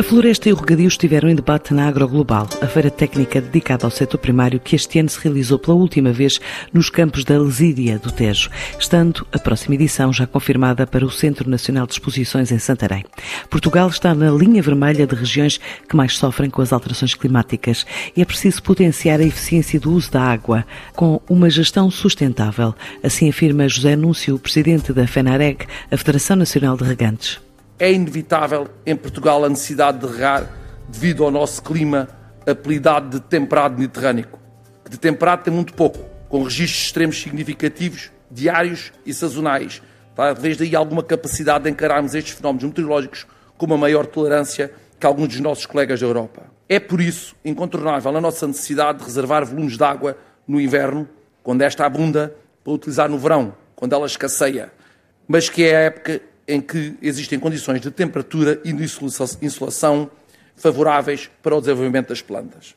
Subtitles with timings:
[0.00, 3.90] A floresta e o regadio estiveram em debate na Agroglobal, a feira técnica dedicada ao
[3.90, 6.40] setor primário que este ano se realizou pela última vez
[6.72, 8.48] nos campos da Lesíria do Tejo,
[8.78, 13.04] estando a próxima edição já confirmada para o Centro Nacional de Exposições em Santarém.
[13.50, 17.84] Portugal está na linha vermelha de regiões que mais sofrem com as alterações climáticas
[18.16, 20.64] e é preciso potenciar a eficiência do uso da água
[20.96, 26.84] com uma gestão sustentável, assim afirma José Núncio, presidente da FENAREG, a Federação Nacional de
[26.84, 27.49] Regantes
[27.80, 30.46] é inevitável em Portugal a necessidade de regar
[30.86, 32.08] devido ao nosso clima
[32.46, 34.26] apelidado de temperado mediterrâneo.
[34.88, 35.98] De temperado tem muito pouco,
[36.28, 39.80] com registros extremos significativos, diários e sazonais.
[40.14, 45.28] Talvez daí alguma capacidade de encararmos estes fenómenos meteorológicos com uma maior tolerância que alguns
[45.28, 46.42] dos nossos colegas da Europa.
[46.68, 51.08] É por isso incontornável a nossa necessidade de reservar volumes de água no inverno,
[51.42, 54.70] quando esta abunda, para utilizar no verão, quando ela escasseia,
[55.26, 56.20] mas que é a época
[56.50, 60.10] em que existem condições de temperatura e de insolação
[60.56, 62.74] favoráveis para o desenvolvimento das plantas.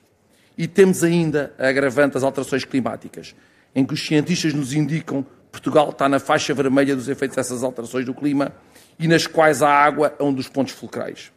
[0.58, 3.36] E temos ainda a agravante das alterações climáticas,
[3.74, 7.64] em que os cientistas nos indicam que Portugal está na faixa vermelha dos efeitos dessas
[7.64, 8.54] alterações do clima
[9.00, 11.32] e nas quais a água é um dos pontos fulcrais.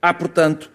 [0.00, 0.70] Há, portanto,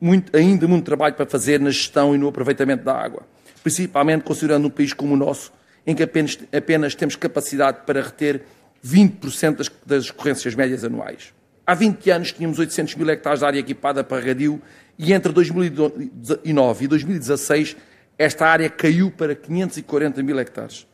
[0.00, 3.22] muito, ainda muito trabalho para fazer na gestão e no aproveitamento da água,
[3.62, 5.52] principalmente considerando um país como o nosso,
[5.86, 8.42] em que apenas, apenas temos capacidade para reter
[8.84, 11.32] 20% das, das ocorrências médias anuais.
[11.66, 14.60] Há 20 anos tínhamos 800 mil hectares de área equipada para radio
[14.98, 17.76] e entre 2009 e 2016
[18.18, 20.86] esta área caiu para 540 mil hectares.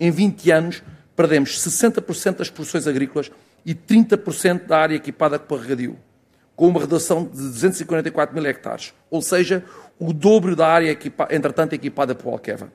[0.00, 0.82] Em 20 anos
[1.14, 3.30] perdemos 60% das produções agrícolas
[3.64, 5.96] e 30% da área equipada para regadio,
[6.56, 9.64] com uma redução de 244 mil hectares, ou seja,
[9.98, 12.72] o dobro da área, equipa, entretanto, equipada por Alqueva.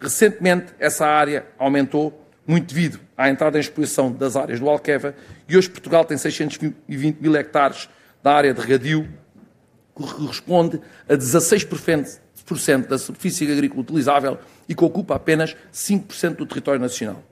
[0.00, 5.14] Recentemente, essa área aumentou muito devido à entrada em exposição das áreas do Alqueva,
[5.46, 7.90] e hoje Portugal tem 620 mil hectares
[8.22, 9.06] da área de regadio,
[9.94, 16.80] que corresponde a 16% da superfície agrícola utilizável e que ocupa apenas 5% do território
[16.80, 17.22] nacional.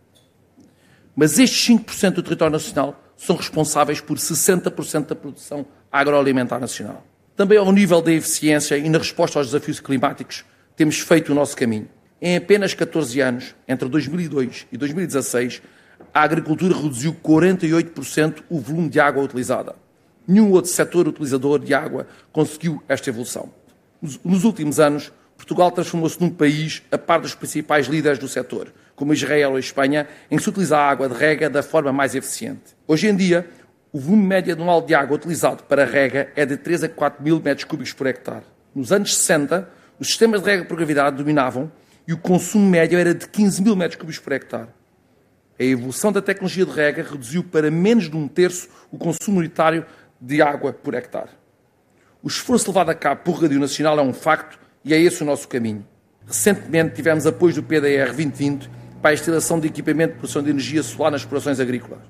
[1.15, 7.03] Mas estes 5% do território nacional são responsáveis por 60% da produção agroalimentar nacional.
[7.35, 10.45] Também ao nível da eficiência e na resposta aos desafios climáticos,
[10.77, 11.89] temos feito o nosso caminho.
[12.21, 15.61] Em apenas 14 anos, entre 2002 e 2016,
[16.15, 19.75] a agricultura reduziu 48% o volume de água utilizada.
[20.27, 23.51] Nenhum outro setor utilizador de água conseguiu esta evolução.
[24.25, 29.13] Nos últimos anos, Portugal transformou-se num país a par dos principais líderes do setor, como
[29.13, 32.75] Israel ou Espanha, em que se utiliza a água de rega da forma mais eficiente.
[32.89, 33.47] Hoje em dia,
[33.93, 37.41] o volume médio anual de água utilizado para rega é de 3 a 4 mil
[37.41, 38.45] metros cúbicos por hectare.
[38.75, 39.69] Nos anos 60,
[40.01, 41.71] os sistemas de rega por gravidade dominavam
[42.07, 44.69] e o consumo médio era de 15 mil metros cúbicos por hectare.
[45.59, 49.85] A evolução da tecnologia de rega reduziu para menos de um terço o consumo unitário
[50.21, 51.31] de água por hectare.
[52.23, 55.27] O esforço levado a cabo por Radio Nacional é um facto e é esse o
[55.27, 55.87] nosso caminho.
[56.27, 60.83] Recentemente tivemos apoio do PDR 2020 para a instalação de equipamento de produção de energia
[60.83, 62.03] solar nas explorações agrícolas.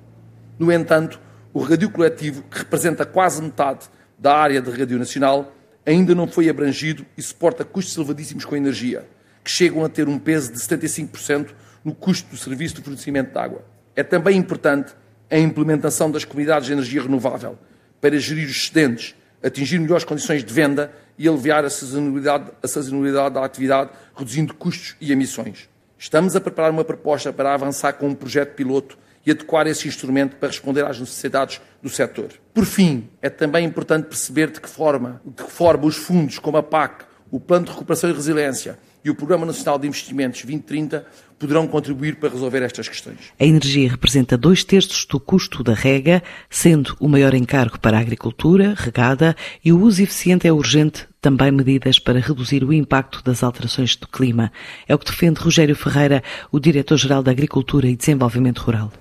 [0.59, 1.19] No entanto,
[1.53, 3.87] o regadio coletivo, que representa quase metade
[4.17, 5.53] da área de regadio nacional,
[5.85, 9.07] ainda não foi abrangido e suporta custos elevadíssimos com a energia
[9.47, 13.39] que chegam a ter um peso de 75% no custo do serviço de fornecimento de
[13.39, 13.63] água.
[13.95, 14.93] É também importante
[15.31, 17.57] a implementação das comunidades de energia renovável
[18.01, 23.35] para gerir os excedentes, atingir melhores condições de venda e aliviar a sazonalidade, a sazonalidade
[23.35, 25.69] da atividade, reduzindo custos e emissões.
[25.97, 30.35] Estamos a preparar uma proposta para avançar com um projeto piloto e adequar esse instrumento
[30.35, 32.33] para responder às necessidades do setor.
[32.53, 36.57] Por fim, é também importante perceber de que forma, de que forma os fundos como
[36.57, 41.05] a PAC, o Plano de Recuperação e Resiliência e o Programa Nacional de Investimentos 2030
[41.39, 43.17] poderão contribuir para resolver estas questões.
[43.39, 48.01] A energia representa dois terços do custo da rega, sendo o maior encargo para a
[48.01, 53.43] agricultura, regada, e o uso eficiente é urgente, também medidas para reduzir o impacto das
[53.43, 54.51] alterações do clima.
[54.87, 58.91] É o que defende Rogério Ferreira, o Diretor-Geral da Agricultura e Desenvolvimento Rural.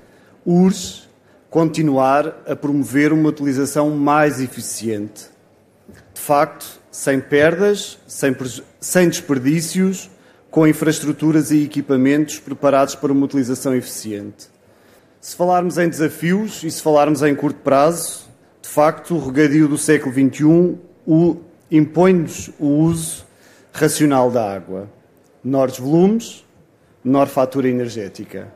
[0.45, 1.03] Urge
[1.51, 5.36] continuar a promover uma utilização mais eficiente.
[6.17, 8.35] De facto, sem perdas, sem,
[8.81, 10.11] sem desperdícios,
[10.51, 14.49] com infraestruturas e equipamentos preparados para uma utilização eficiente.
[15.21, 18.27] Se falarmos em desafios e se falarmos em curto prazo,
[18.63, 20.79] de facto, o regadio do século XXI
[21.71, 23.27] impõe-nos o uso
[23.71, 24.89] racional da água.
[25.45, 26.47] Menores volumes,
[27.05, 28.51] menor fatura energética.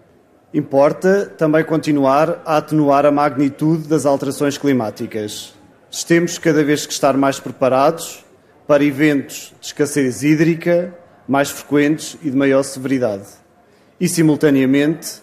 [0.54, 5.59] Importa também continuar a atenuar a magnitude das alterações climáticas.
[6.06, 8.24] Temos cada vez que estar mais preparados
[8.66, 10.94] para eventos de escassez hídrica
[11.26, 13.26] mais frequentes e de maior severidade.
[14.00, 15.20] E, simultaneamente,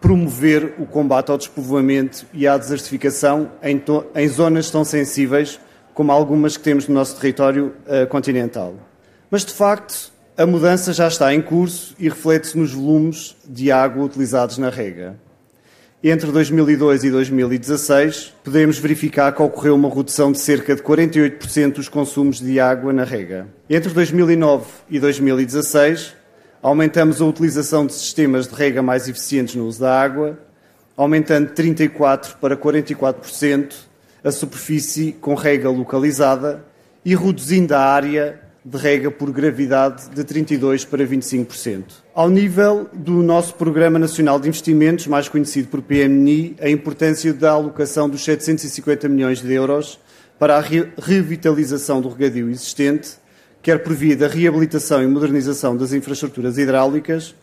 [0.00, 3.82] promover o combate ao despovoamento e à desertificação em,
[4.14, 5.60] em zonas tão sensíveis
[5.92, 8.74] como algumas que temos no nosso território uh, continental.
[9.30, 14.04] Mas, de facto, a mudança já está em curso e reflete-se nos volumes de água
[14.04, 15.18] utilizados na rega.
[16.02, 21.90] Entre 2002 e 2016, podemos verificar que ocorreu uma redução de cerca de 48% dos
[21.90, 23.46] consumos de água na rega.
[23.68, 26.16] Entre 2009 e 2016,
[26.62, 30.38] aumentamos a utilização de sistemas de rega mais eficientes no uso da água,
[30.96, 33.74] aumentando de 34% para 44%
[34.24, 36.64] a superfície com rega localizada
[37.04, 41.84] e reduzindo a área de rega por gravidade de 32% para 25%.
[42.14, 47.52] Ao nível do nosso Programa Nacional de Investimentos, mais conhecido por PMNI, a importância da
[47.52, 49.98] alocação dos 750 milhões de euros
[50.38, 53.12] para a revitalização do regadio existente,
[53.62, 57.34] quer por via da reabilitação e modernização das infraestruturas hidráulicas,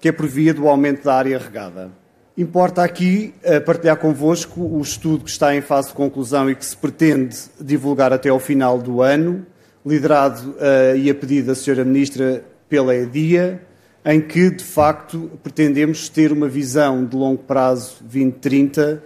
[0.00, 1.90] quer por via do aumento da área regada.
[2.36, 6.64] Importa aqui uh, partilhar convosco o estudo que está em fase de conclusão e que
[6.64, 9.46] se pretende divulgar até ao final do ano,
[9.86, 11.84] liderado uh, e a pedido da Sra.
[11.84, 13.62] Ministra pela EDIA,
[14.04, 19.02] em que, de facto, pretendemos ter uma visão de longo prazo 2030,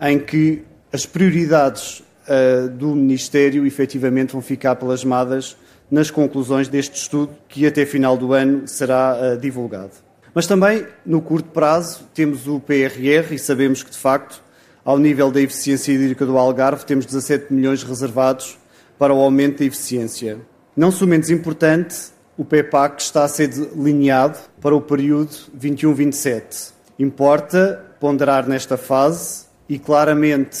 [0.00, 5.56] em que as prioridades uh, do Ministério efetivamente vão ficar plasmadas
[5.88, 9.92] nas conclusões deste estudo, que até final do ano será uh, divulgado.
[10.34, 14.42] Mas também, no curto prazo, temos o PRR e sabemos que, de facto,
[14.84, 18.58] ao nível da eficiência hídrica do Algarve, temos 17 milhões reservados
[18.98, 20.38] para o aumento da eficiência.
[20.76, 21.96] Não somente importante,
[22.36, 26.72] o PEPAC está a ser delineado para o período 21-27.
[26.98, 30.58] Importa ponderar nesta fase e claramente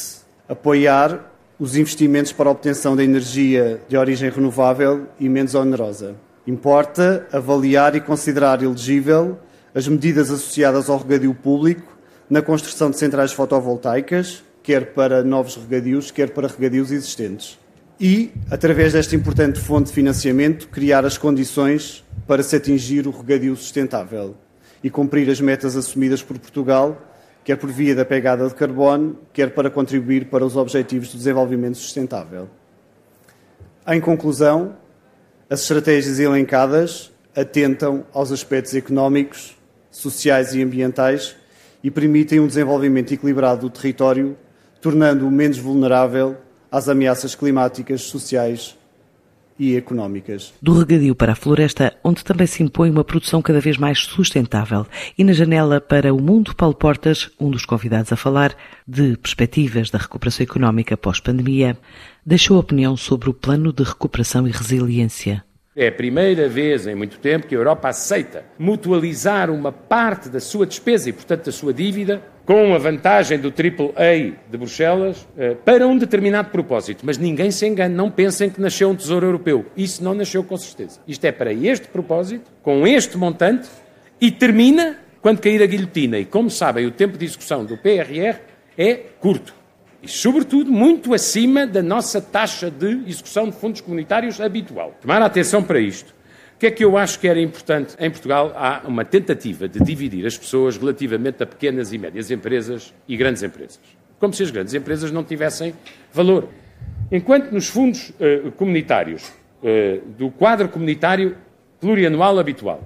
[0.48, 6.14] apoiar os investimentos para a obtenção da energia de origem renovável e menos onerosa.
[6.46, 9.38] Importa avaliar e considerar elegível
[9.74, 11.96] as medidas associadas ao regadio público
[12.28, 17.58] na construção de centrais fotovoltaicas, quer para novos regadios, quer para regadios existentes
[17.98, 23.56] e, através desta importante fonte de financiamento, criar as condições para se atingir o regadio
[23.56, 24.36] sustentável
[24.84, 27.00] e cumprir as metas assumidas por Portugal,
[27.42, 31.78] quer por via da pegada de carbono, quer para contribuir para os Objetivos de Desenvolvimento
[31.78, 32.50] Sustentável.
[33.88, 34.76] Em conclusão,
[35.48, 39.56] as estratégias elencadas atentam aos aspectos económicos,
[39.90, 41.36] sociais e ambientais
[41.82, 44.36] e permitem um desenvolvimento equilibrado do território,
[44.80, 46.36] tornando-o menos vulnerável
[46.70, 48.76] às ameaças climáticas, sociais
[49.58, 50.52] e económicas.
[50.60, 54.86] Do regadio para a floresta, onde também se impõe uma produção cada vez mais sustentável.
[55.16, 58.54] E na janela para o mundo, Paulo Portas, um dos convidados a falar
[58.86, 61.76] de perspectivas da recuperação económica pós-pandemia,
[62.24, 65.44] deixou opinião sobre o plano de recuperação e resiliência.
[65.74, 70.40] É a primeira vez em muito tempo que a Europa aceita mutualizar uma parte da
[70.40, 75.56] sua despesa e, portanto, da sua dívida com a vantagem do AAA de Bruxelas eh,
[75.64, 77.04] para um determinado propósito.
[77.04, 79.66] Mas ninguém se engane, não pensem que nasceu um Tesouro Europeu.
[79.76, 81.00] Isso não nasceu com certeza.
[81.08, 83.68] Isto é para este propósito, com este montante,
[84.20, 86.18] e termina quando cair a guilhotina.
[86.18, 88.38] E como sabem, o tempo de execução do PRR
[88.78, 89.52] é curto
[90.02, 94.94] e, sobretudo, muito acima da nossa taxa de execução de fundos comunitários habitual.
[95.00, 96.14] Tomar atenção para isto.
[96.56, 97.94] O que é que eu acho que era importante?
[98.00, 102.94] Em Portugal há uma tentativa de dividir as pessoas relativamente a pequenas e médias empresas
[103.06, 103.78] e grandes empresas.
[104.18, 105.74] Como se as grandes empresas não tivessem
[106.14, 106.48] valor.
[107.12, 111.36] Enquanto nos fundos uh, comunitários uh, do quadro comunitário
[111.78, 112.82] plurianual habitual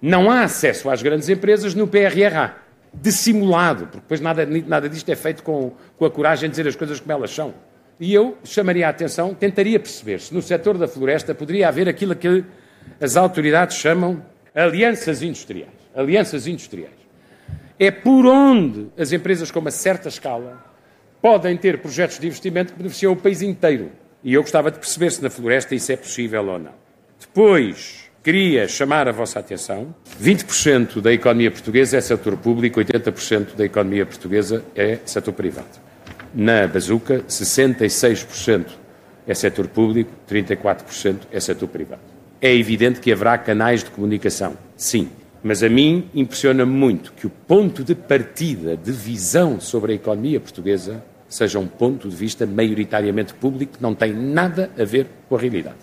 [0.00, 2.56] não há acesso às grandes empresas, no PRRA
[2.94, 6.74] dissimulado, porque depois nada, nada disto é feito com, com a coragem de dizer as
[6.74, 7.52] coisas como elas são.
[8.00, 12.16] E eu chamaria a atenção, tentaria perceber se no setor da floresta poderia haver aquilo
[12.16, 12.44] que
[13.00, 14.22] as autoridades chamam
[14.54, 15.70] alianças industriais.
[15.94, 16.98] Alianças industriais.
[17.78, 20.64] É por onde as empresas com uma certa escala
[21.22, 23.90] podem ter projetos de investimento que beneficiam o país inteiro.
[24.22, 26.74] E eu gostava de perceber se na floresta isso é possível ou não.
[27.20, 33.64] Depois, queria chamar a vossa atenção: 20% da economia portuguesa é setor público, 80% da
[33.64, 35.88] economia portuguesa é setor privado.
[36.34, 38.66] Na Bazuca, 66%
[39.26, 42.02] é setor público, 34% é setor privado.
[42.40, 45.08] É evidente que haverá canais de comunicação, sim,
[45.42, 50.38] mas a mim impressiona-me muito que o ponto de partida de visão sobre a economia
[50.38, 55.36] portuguesa seja um ponto de vista maioritariamente público que não tem nada a ver com
[55.36, 55.76] a realidade.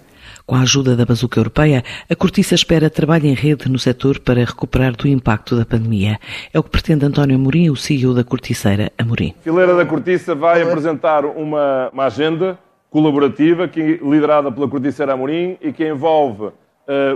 [0.45, 4.45] Com a ajuda da bazuca europeia, a Cortiça espera trabalho em rede no setor para
[4.45, 6.19] recuperar do impacto da pandemia.
[6.53, 9.33] É o que pretende António Amorim, o CEO da Corticeira Amorim.
[9.39, 12.57] A Fileira da Cortiça vai apresentar uma, uma agenda
[12.95, 16.53] colaborativa que, liderada pela Corticeira Amorim e que envolve uh,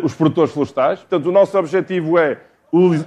[0.03, 0.99] os produtores florestais.
[0.99, 2.37] Portanto, o nosso objetivo é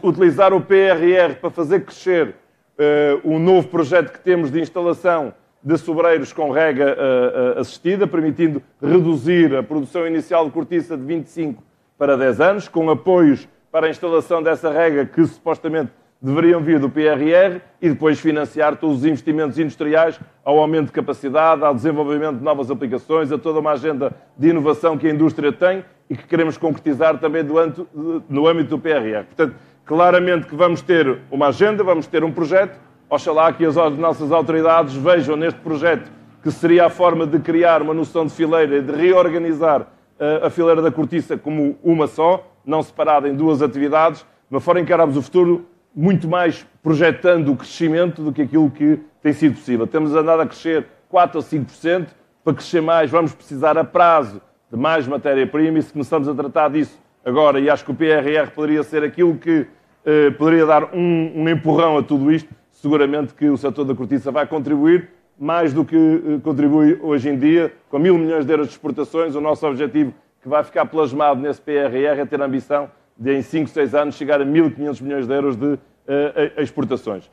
[0.02, 5.76] utilizar o PRR para fazer crescer uh, o novo projeto que temos de instalação de
[5.76, 11.62] sobreiros com rega uh, assistida, permitindo reduzir a produção inicial de cortiça de 25
[11.98, 16.88] para 10 anos, com apoios para a instalação dessa rega que supostamente deveriam vir do
[16.88, 22.44] PRR e depois financiar todos os investimentos industriais ao aumento de capacidade, ao desenvolvimento de
[22.44, 26.56] novas aplicações, a toda uma agenda de inovação que a indústria tem e que queremos
[26.56, 27.44] concretizar também
[28.28, 29.24] no âmbito do PRR.
[29.24, 32.78] Portanto, claramente que vamos ter uma agenda, vamos ter um projeto,
[33.10, 36.10] Oxalá que as nossas autoridades vejam neste projeto
[36.42, 39.86] que seria a forma de criar uma noção de fileira e de reorganizar
[40.18, 44.60] eh, a fileira da cortiça como uma só, não separada em duas atividades, de uma
[44.60, 48.98] forma em que encaramos o futuro muito mais projetando o crescimento do que aquilo que
[49.22, 49.86] tem sido possível.
[49.86, 52.08] Temos andado a crescer 4 ou 5%,
[52.44, 56.70] para crescer mais vamos precisar a prazo de mais matéria-prima e se começamos a tratar
[56.70, 59.66] disso agora, e acho que o PRR poderia ser aquilo que
[60.04, 64.32] eh, poderia dar um, um empurrão a tudo isto, seguramente que o setor da cortiça
[64.32, 68.66] vai contribuir mais do que eh, contribui hoje em dia, com mil milhões de euros
[68.66, 69.34] de exportações.
[69.34, 73.42] O nosso objetivo, que vai ficar plasmado nesse PRR, é ter a ambição de, em
[73.42, 75.78] 5, 6 anos, chegar a 1.500 milhões de euros de uh,
[76.58, 77.30] exportações.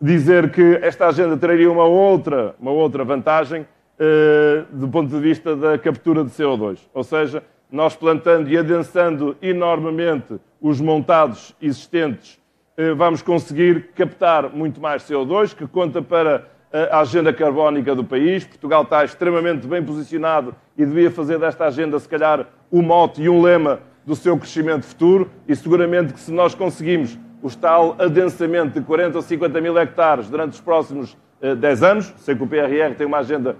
[0.00, 5.54] Dizer que esta agenda traria uma outra, uma outra vantagem uh, do ponto de vista
[5.56, 6.78] da captura de CO2.
[6.92, 12.42] Ou seja, nós plantando e adensando enormemente os montados existentes
[12.74, 16.46] eh, vamos conseguir captar muito mais CO2, que conta para
[16.90, 18.44] a agenda carbónica do país.
[18.44, 23.28] Portugal está extremamente bem posicionado e devia fazer desta agenda, se calhar, um mote e
[23.28, 25.30] um lema do seu crescimento futuro.
[25.48, 30.28] E seguramente que se nós conseguimos o tal adensamento de 40 ou 50 mil hectares
[30.28, 33.56] durante os próximos 10 eh, anos, sei que o PRR tem uma agenda,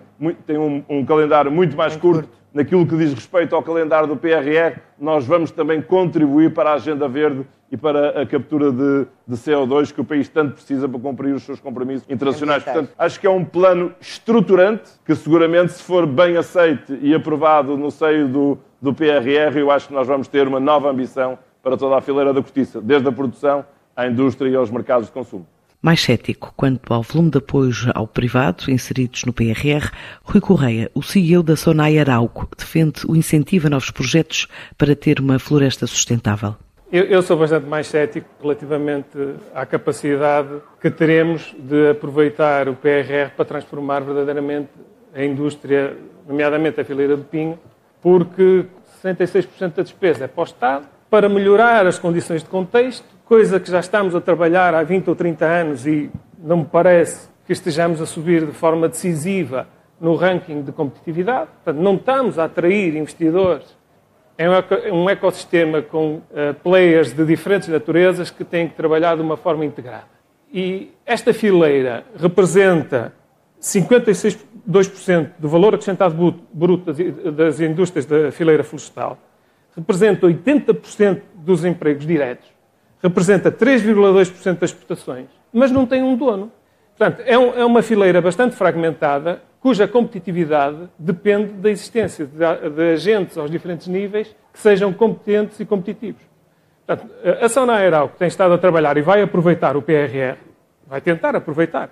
[0.46, 4.16] tem um, um calendário muito mais curto, curto, naquilo que diz respeito ao calendário do
[4.16, 9.34] PRR, nós vamos também contribuir para a agenda verde e para a captura de, de,
[9.34, 12.62] CO2 que o país tanto precisa para cumprir os seus compromissos internacionais.
[12.62, 17.76] Portanto, acho que é um plano estruturante que seguramente, se for bem aceito e aprovado
[17.76, 21.76] no seio do, do PRR, eu acho que nós vamos ter uma nova ambição para
[21.76, 23.64] toda a fileira da cortiça, desde a produção
[23.96, 25.46] à indústria e aos mercados de consumo.
[25.80, 29.90] Mais cético quanto ao volume de apoios ao privado inseridos no PRR,
[30.24, 35.20] Rui Correia, o CEO da Sonai Arauco, defende o incentivo a novos projetos para ter
[35.20, 36.56] uma floresta sustentável.
[36.90, 39.16] Eu, eu, sou bastante mais cético relativamente
[39.54, 44.70] à capacidade que teremos de aproveitar o PRR para transformar verdadeiramente
[45.14, 45.96] a indústria,
[46.28, 47.58] nomeadamente a fileira do pinho,
[48.02, 48.66] porque
[49.02, 53.70] 66% da despesa é para o Estado, para melhorar as condições de contexto, coisa que
[53.70, 58.00] já estamos a trabalhar há 20 ou 30 anos e não me parece que estejamos
[58.00, 59.66] a subir de forma decisiva
[60.00, 61.48] no ranking de competitividade.
[61.64, 63.80] Portanto, não estamos a atrair investidores
[64.38, 69.36] é um ecossistema com uh, players de diferentes naturezas que têm que trabalhar de uma
[69.36, 70.08] forma integrada.
[70.52, 73.12] E esta fileira representa
[73.62, 76.92] 56,2% do valor acrescentado bruto
[77.32, 79.16] das indústrias da fileira florestal,
[79.76, 82.48] representa 80% dos empregos diretos,
[83.00, 86.50] representa 3,2% das exportações, mas não tem um dono.
[86.98, 92.92] Portanto, é, um, é uma fileira bastante fragmentada cuja competitividade depende da existência de, de,
[92.92, 96.20] agentes aos diferentes níveis que sejam competentes e competitivos.
[96.84, 100.36] Portanto, a Sona Aeral, que tem estado a trabalhar e vai aproveitar o PRR,
[100.84, 101.90] vai tentar aproveitar,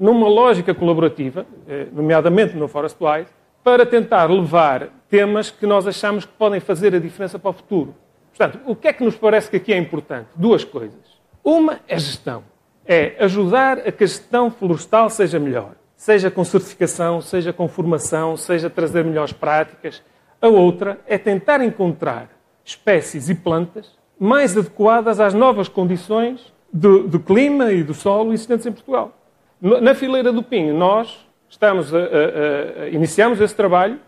[0.00, 3.30] numa lógica colaborativa, eh, nomeadamente no Forest Wise,
[3.62, 7.94] para tentar levar temas que nós achamos que podem fazer a diferença para o futuro.
[8.34, 10.28] Portanto, o que é que nos parece que aqui é importante?
[10.34, 11.20] Duas coisas.
[11.44, 12.42] Uma é gestão.
[12.86, 18.34] É ajudar a que a gestão florestal seja melhor seja com certificação, seja com formação,
[18.34, 20.02] seja trazer melhores práticas.
[20.40, 22.30] A outra é tentar encontrar
[22.64, 28.64] espécies e plantas mais adequadas às novas condições do, do clima e do solo existentes
[28.64, 29.12] em Portugal.
[29.60, 33.98] Na fileira do Pinho, nós estamos a, a, a, iniciamos esse trabalho,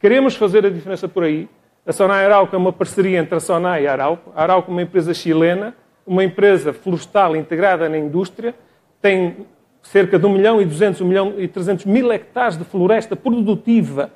[0.00, 1.48] queremos fazer a diferença por aí.
[1.86, 4.32] A Sonai Arauco é uma parceria entre a Sonai e a Arauco.
[4.34, 5.72] A Arauco é uma empresa chilena,
[6.04, 8.54] uma empresa florestal integrada na indústria,
[9.00, 9.46] tem
[9.82, 14.10] cerca de 1 milhão e 200, 1 milhão e 300 mil hectares de floresta produtiva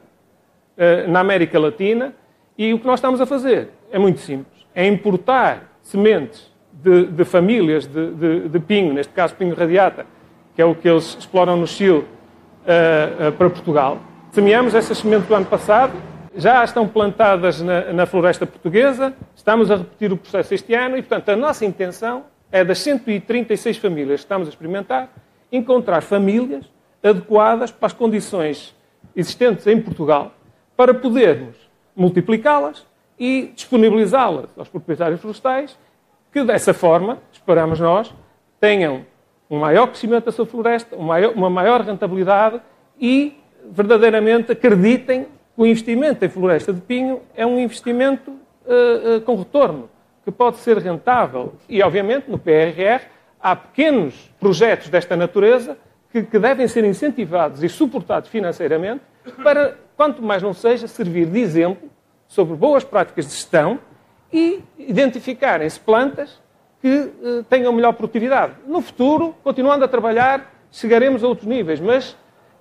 [0.77, 2.13] uh, na América Latina.
[2.59, 4.67] E o que nós estamos a fazer é muito simples.
[4.75, 10.07] É importar sementes de, de famílias de, de, de, pinho, neste caso pinho radiata,
[10.55, 12.05] que é o que eles exploram no Chile,
[12.63, 13.99] uh, uh, para Portugal.
[14.31, 15.93] Semeamos essas sementes do ano passado,
[16.35, 21.03] já estão plantadas na, na floresta portuguesa, estamos a repetir o processo este ano e,
[21.03, 25.11] portanto, a nossa intenção é das 136 famílias que estamos a experimentar,
[25.51, 26.65] encontrar famílias
[27.03, 28.75] adequadas para as condições
[29.15, 30.33] existentes em Portugal
[30.77, 31.57] para podermos
[31.95, 32.87] multiplicá-las
[33.19, 35.79] e disponibilizá-las aos proprietários florestais,
[36.33, 38.13] que dessa forma, esperamos nós,
[38.59, 39.05] tenham
[39.53, 42.59] um maior crescimento da sua floresta, uma maior rentabilidade
[42.99, 43.39] e
[43.71, 45.29] verdadeiramente acreditem que
[45.59, 49.91] o investimento em floresta de pinho é um investimento uh, uh, com retorno,
[50.25, 51.53] que pode ser rentável.
[51.69, 53.03] E, obviamente, no PRR
[53.39, 55.77] há pequenos projetos desta natureza
[56.11, 59.03] que, que devem ser incentivados e suportados financeiramente
[59.43, 61.91] para, quanto mais não seja, servir de exemplo
[62.27, 63.79] sobre boas práticas de gestão
[64.33, 66.41] e identificarem-se plantas
[66.83, 68.55] que uh, tenham melhor produtividade.
[68.67, 72.17] No futuro, continuando a trabalhar, chegaremos a outros níveis, mas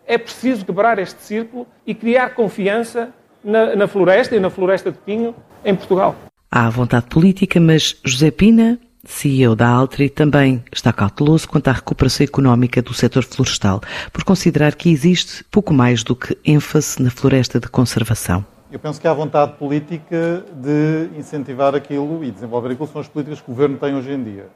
[0.05, 3.11] é preciso quebrar este círculo e criar confiança
[3.43, 5.35] na, na floresta e na floresta de pinho
[5.65, 6.15] em Portugal.
[6.51, 12.23] Há vontade política, mas José Pina, CEO da Altri, também está cauteloso quanto à recuperação
[12.23, 13.81] económica do setor florestal,
[14.13, 18.45] por considerar que existe pouco mais do que ênfase na floresta de conservação.
[18.71, 23.41] Eu penso que há vontade política de incentivar aquilo e desenvolver aquilo são as políticas
[23.41, 24.47] que o governo tem hoje em dia.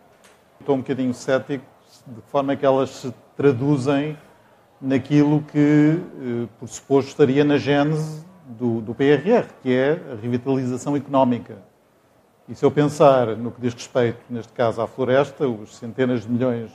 [0.57, 1.65] Estou um bocadinho cético
[2.07, 4.17] de que forma é que elas se traduzem
[4.79, 10.95] naquilo que, eh, por suposto, estaria na gênese do, do PRR, que é a revitalização
[10.95, 11.57] económica.
[12.47, 16.29] E se eu pensar no que diz respeito, neste caso, à floresta, os centenas de
[16.29, 16.71] milhões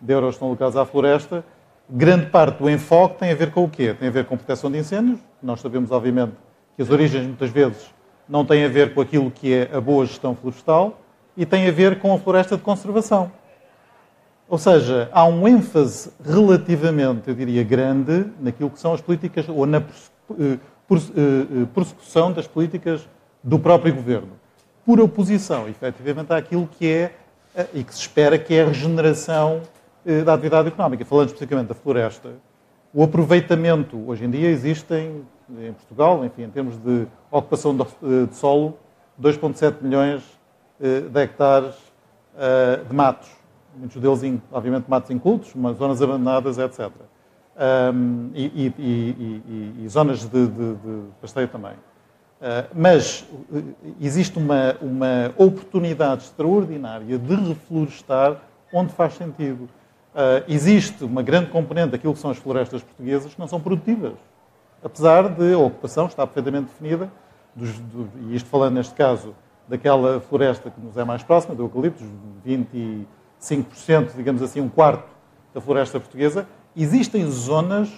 [0.00, 1.44] de euros estão alocados à floresta,
[1.88, 3.94] grande parte do enfoque tem a ver com o quê?
[3.94, 5.20] Tem a ver com proteção de incêndios.
[5.40, 6.34] Nós sabemos, obviamente,
[6.80, 7.94] que as origens, muitas vezes,
[8.26, 10.98] não têm a ver com aquilo que é a boa gestão florestal
[11.36, 13.30] e tem a ver com a floresta de conservação.
[14.48, 19.66] Ou seja, há um ênfase relativamente, eu diria, grande naquilo que são as políticas, ou
[19.66, 19.84] na eh,
[20.40, 20.58] eh,
[21.74, 23.06] prossecução das políticas
[23.44, 24.30] do próprio governo.
[24.82, 27.12] Por oposição, efetivamente, àquilo que é,
[27.54, 29.60] eh, e que se espera que é a regeneração
[30.24, 31.04] da atividade económica.
[31.04, 32.30] Falando especificamente da floresta,
[32.94, 35.26] o aproveitamento, hoje em dia, existem
[35.58, 38.78] em Portugal, enfim, em termos de ocupação de solo,
[39.20, 40.22] 2,7 milhões
[40.78, 41.74] de hectares
[42.88, 43.28] de matos
[43.74, 46.90] muitos deles, obviamente, matos incultos, zonas abandonadas, etc.
[48.34, 51.72] E, e, e, e, zonas de, de, de pasteio também.
[51.72, 53.26] Uh, mas
[54.00, 58.38] existe uma, uma oportunidade extraordinária de reflorestar
[58.72, 59.68] onde faz sentido.
[60.48, 64.14] Existe uma grande componente daquilo que são as florestas portuguesas que não são produtivas.
[64.82, 67.10] Apesar de a ocupação estar perfeitamente definida,
[67.54, 69.34] dos, do, e isto falando neste caso
[69.68, 72.02] daquela floresta que nos é mais próxima, do eucalipto,
[72.44, 73.06] 20
[73.40, 75.08] 5%, digamos assim, um quarto
[75.54, 77.88] da floresta portuguesa, existem zonas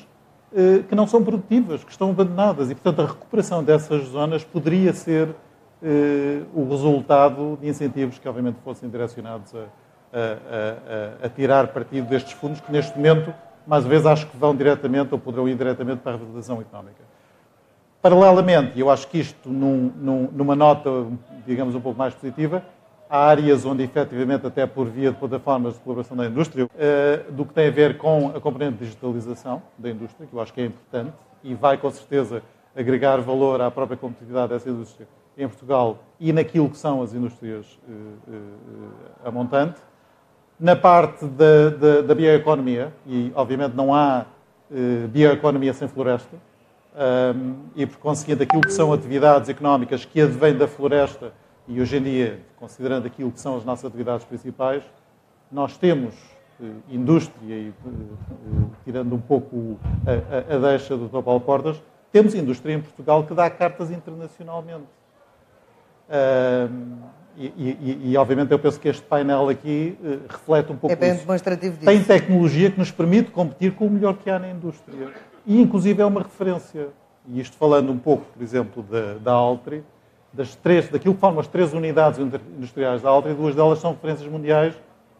[0.54, 4.92] eh, que não são produtivas, que estão abandonadas e, portanto, a recuperação dessas zonas poderia
[4.92, 5.34] ser
[5.82, 12.06] eh, o resultado de incentivos que, obviamente, fossem direcionados a, a, a, a, tirar partido
[12.06, 13.34] destes fundos, que neste momento,
[13.66, 17.02] mais uma vez, acho que vão diretamente ou poderão ir diretamente para a revitalização económica.
[18.00, 20.90] Paralelamente, e eu acho que isto, num, num, numa nota,
[21.46, 22.62] digamos, um pouco mais positiva,
[23.14, 27.44] Há áreas onde, efetivamente, até por via de plataformas de colaboração da indústria, eh, do
[27.44, 30.62] que tem a ver com a componente de digitalização da indústria, que eu acho que
[30.62, 31.12] é importante
[31.44, 32.42] e vai, com certeza,
[32.74, 37.78] agregar valor à própria competitividade dessa indústria em Portugal e naquilo que são as indústrias
[37.86, 37.92] eh,
[38.32, 39.78] eh, a montante.
[40.62, 44.26] Na parte da, da, da bioeconomia, e obviamente não há
[45.10, 46.36] bioeconomia sem floresta,
[47.74, 51.32] e por conseguinte aquilo que são atividades económicas que advêm da floresta
[51.66, 54.84] e hoje em dia, considerando aquilo que são as nossas atividades principais,
[55.50, 56.14] nós temos
[56.60, 61.22] eh, indústria, e, eh, eh, tirando um pouco a, a, a deixa do Dr.
[61.22, 64.86] Paulo Portas, temos indústria em Portugal que dá cartas internacionalmente.
[66.08, 66.98] Uh,
[67.36, 70.96] e, e, e, obviamente eu penso que este painel aqui uh, reflete um pouco É
[70.96, 71.20] bem isso.
[71.20, 71.86] demonstrativo disso.
[71.86, 75.10] Tem tecnologia que nos permite competir com o melhor que há na indústria.
[75.46, 76.88] E inclusive é uma referência.
[77.26, 79.82] E isto falando um pouco, por exemplo, da, da Altri,
[80.32, 84.30] das três, daquilo que formam as três unidades industriais da Altri, duas delas são referências
[84.30, 84.74] mundiais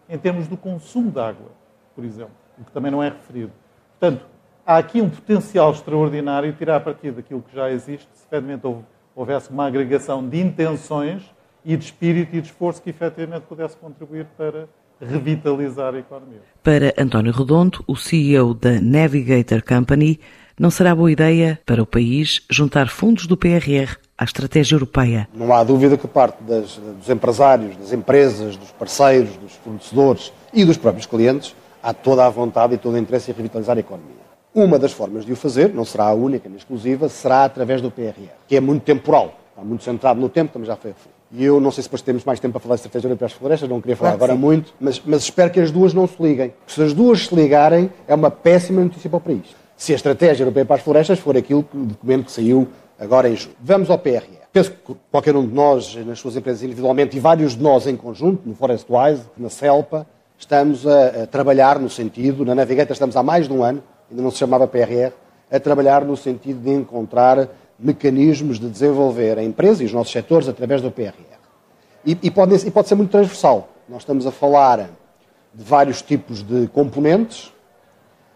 [0.09, 1.51] em termos do consumo de água,
[1.95, 3.53] por exemplo, o que também não é referido.
[3.99, 4.27] Portanto,
[4.67, 8.67] há aqui um potencial extraordinário tirar a partir daquilo que já existe, se efetivamente
[9.15, 11.33] houvesse uma agregação de intenções
[11.65, 14.69] e de espírito e de esforço que efetivamente pudesse contribuir para
[15.01, 16.41] revitalizar a economia.
[16.63, 20.21] Para António Redondo, o CEO da Navigator Company,
[20.59, 25.29] não será boa ideia para o país juntar fundos do PRR à estratégia europeia.
[25.35, 30.65] Não há dúvida que parte das, dos empresários, das empresas, dos parceiros, dos fornecedores e
[30.65, 34.23] dos próprios clientes há toda a vontade e todo o interesse em revitalizar a economia.
[34.55, 37.91] Uma das formas de o fazer, não será a única nem exclusiva, será através do
[37.91, 41.22] PRR, que é muito temporal, está muito centrado no tempo, também já foi referido.
[41.33, 43.35] E eu não sei se depois temos mais tempo para falar de estratégia europeia para
[43.35, 44.45] as florestas, não queria falar claro agora sim.
[44.45, 46.51] muito, mas, mas espero que as duas não se liguem.
[46.51, 49.57] Porque se as duas se ligarem, é uma péssima notícia para o país.
[49.75, 52.69] Se a estratégia europeia para as florestas for aquilo, o documento que saiu
[53.01, 53.57] agora em julho.
[53.61, 54.43] Vamos ao PRR.
[54.53, 57.97] Penso que qualquer um de nós, nas suas empresas individualmente, e vários de nós em
[57.97, 60.07] conjunto, no Forestwise, na CELPA,
[60.39, 64.23] estamos a, a, trabalhar no sentido, na Navigator estamos há mais de um ano, ainda
[64.23, 65.13] não se chamava PRR,
[65.51, 67.49] a trabalhar no sentido de encontrar
[67.83, 71.15] mecanismos de desenvolver a empresa e os nossos setores através do PRR.
[72.05, 73.69] E, e, pode, e pode ser muito transversal.
[73.89, 74.91] Nós estamos a falar
[75.55, 77.53] de vários tipos de componentes,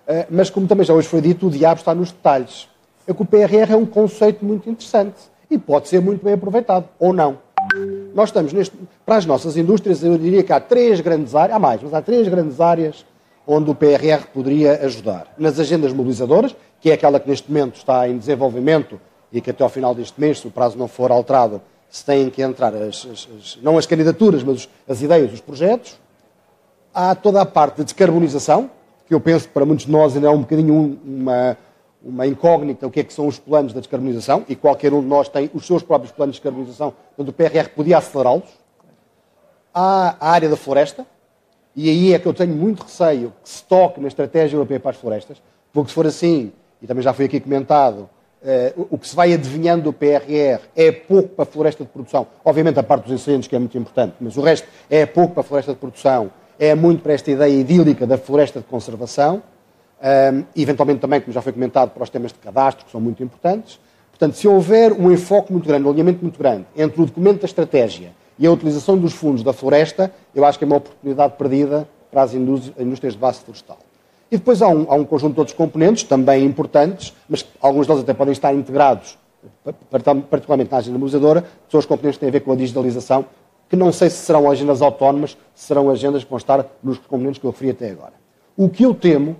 [0.06, 2.68] eh, mas como também já hoje foi dito, o diabo está nos detalhes.
[3.06, 5.16] É que o PRR é um conceito muito interessante
[5.50, 7.38] e pode ser muito bem aproveitado, ou não.
[8.14, 8.76] Nós estamos neste.
[9.04, 12.02] Para as nossas indústrias, eu diria que há três grandes áreas, há mais, mas há
[12.02, 13.04] três grandes áreas
[13.46, 15.32] onde o PRR poderia ajudar.
[15.38, 19.00] Nas agendas mobilizadoras, que é aquela que neste momento está em desenvolvimento
[19.32, 21.60] e que até ao final deste mês, se o prazo não for alterado,
[21.90, 25.98] se têm que entrar, as, as, as, não as candidaturas, mas as ideias, os projetos.
[26.92, 28.70] Há toda a parte de descarbonização,
[29.06, 31.56] que eu penso que para muitos de nós ainda é um bocadinho uma,
[32.02, 35.06] uma incógnita o que é que são os planos da descarbonização, e qualquer um de
[35.06, 38.48] nós tem os seus próprios planos de descarbonização, onde o PRR podia acelerá-los.
[39.74, 41.06] Há a área da floresta,
[41.74, 44.92] e aí é que eu tenho muito receio que se toque na estratégia europeia para
[44.92, 48.08] as florestas, porque se for assim, e também já foi aqui comentado,
[48.46, 52.28] Uh, o que se vai adivinhando do PRR é pouco para a floresta de produção.
[52.44, 55.40] Obviamente a parte dos incêndios que é muito importante, mas o resto é pouco para
[55.40, 59.42] a floresta de produção, é muito para esta ideia idílica da floresta de conservação,
[60.00, 63.00] um, e eventualmente também, como já foi comentado, para os temas de cadastro, que são
[63.00, 63.80] muito importantes.
[64.10, 67.46] Portanto, se houver um enfoque muito grande, um alinhamento muito grande entre o documento da
[67.46, 71.88] estratégia e a utilização dos fundos da floresta, eu acho que é uma oportunidade perdida
[72.12, 73.78] para as indústrias de base florestal.
[74.30, 78.02] E depois há um, há um conjunto de outros componentes, também importantes, mas alguns deles
[78.02, 79.16] até podem estar integrados,
[80.28, 83.24] particularmente na agenda mobilizadora, que são os componentes que têm a ver com a digitalização,
[83.68, 87.40] que não sei se serão agendas autónomas, se serão agendas que vão estar nos componentes
[87.40, 88.14] que eu referi até agora.
[88.56, 89.36] O que eu temo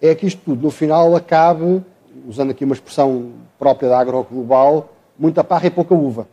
[0.00, 1.82] é que isto tudo, no final, acabe,
[2.28, 6.28] usando aqui uma expressão própria da agroglobal, muita parra e pouca uva.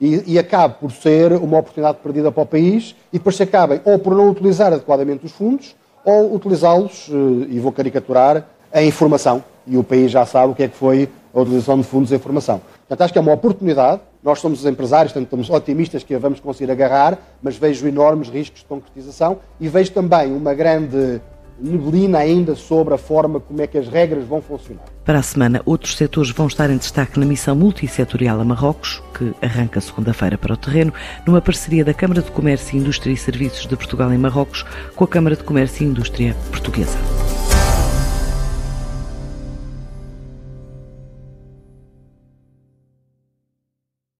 [0.00, 3.82] E, e acabe por ser uma oportunidade perdida para o país e depois se acabem
[3.84, 9.42] ou por não utilizar adequadamente os fundos ou utilizá-los, eh, e vou caricaturar, em informação.
[9.66, 12.16] E o país já sabe o que é que foi a utilização de fundos em
[12.16, 12.60] informação.
[12.80, 14.00] Portanto, acho que é uma oportunidade.
[14.22, 18.28] Nós somos os empresários, portanto, estamos otimistas que a vamos conseguir agarrar, mas vejo enormes
[18.28, 21.20] riscos de concretização e vejo também uma grande
[21.60, 24.84] neblina ainda sobre a forma como é que as regras vão funcionar.
[25.04, 29.32] Para a semana, outros setores vão estar em destaque na missão multissetorial a Marrocos, que
[29.42, 30.92] arranca segunda-feira para o terreno,
[31.26, 35.08] numa parceria da Câmara de Comércio, Indústria e Serviços de Portugal em Marrocos com a
[35.08, 36.98] Câmara de Comércio e Indústria Portuguesa.